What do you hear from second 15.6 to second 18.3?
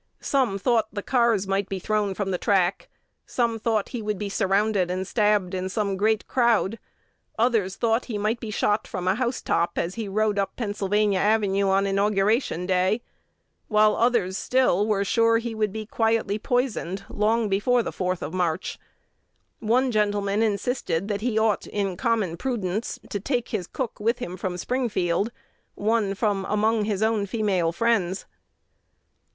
be quietly poisoned long before the 4th